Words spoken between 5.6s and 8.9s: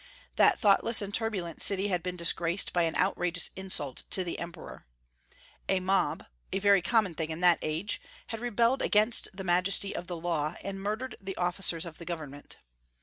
A mob, a very common thing in that age, had rebelled